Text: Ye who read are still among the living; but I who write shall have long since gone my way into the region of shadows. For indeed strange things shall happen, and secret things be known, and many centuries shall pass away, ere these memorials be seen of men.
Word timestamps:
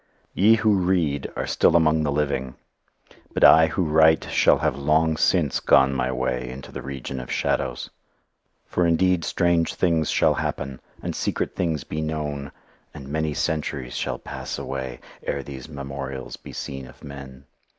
Ye 0.33 0.55
who 0.55 0.73
read 0.77 1.31
are 1.35 1.45
still 1.45 1.75
among 1.75 2.01
the 2.01 2.11
living; 2.11 2.55
but 3.35 3.43
I 3.43 3.67
who 3.67 3.83
write 3.83 4.23
shall 4.31 4.57
have 4.57 4.75
long 4.75 5.15
since 5.15 5.59
gone 5.59 5.93
my 5.93 6.11
way 6.11 6.49
into 6.49 6.71
the 6.71 6.81
region 6.81 7.19
of 7.19 7.31
shadows. 7.31 7.91
For 8.65 8.87
indeed 8.87 9.23
strange 9.23 9.75
things 9.75 10.09
shall 10.09 10.33
happen, 10.33 10.81
and 11.03 11.15
secret 11.15 11.55
things 11.55 11.83
be 11.83 12.01
known, 12.01 12.51
and 12.95 13.09
many 13.09 13.35
centuries 13.35 13.93
shall 13.93 14.17
pass 14.17 14.57
away, 14.57 15.01
ere 15.21 15.43
these 15.43 15.69
memorials 15.69 16.35
be 16.35 16.51
seen 16.51 16.87
of 16.87 17.03
men. 17.03 17.45